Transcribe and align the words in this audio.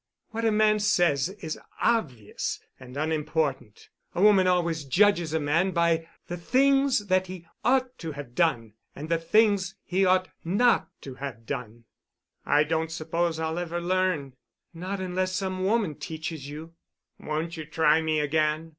What 0.31 0.45
a 0.45 0.51
man 0.51 0.79
says 0.79 1.29
is 1.29 1.59
obvious 1.79 2.59
and 2.79 2.97
unimportant. 2.97 3.89
A 4.15 4.21
woman 4.23 4.47
always 4.47 4.83
judges 4.83 5.31
a 5.31 5.39
man 5.39 5.69
by 5.69 6.07
the 6.25 6.37
things 6.37 7.05
that 7.05 7.27
he 7.27 7.45
ought 7.63 7.99
to 7.99 8.13
have 8.13 8.33
done—and 8.33 9.09
the 9.09 9.19
things 9.19 9.75
he 9.83 10.03
ought 10.03 10.27
not 10.43 10.89
to 11.01 11.13
have 11.13 11.45
done." 11.45 11.83
"I 12.47 12.63
don't 12.63 12.91
suppose 12.91 13.39
I'll 13.39 13.59
ever 13.59 13.79
learn——" 13.79 14.33
"Not 14.73 14.99
unless 14.99 15.33
some 15.35 15.63
woman 15.65 15.93
teaches 15.93 16.49
you." 16.49 16.73
"Won't 17.19 17.55
you 17.55 17.65
try 17.65 18.01
me 18.01 18.21
again?" 18.21 18.69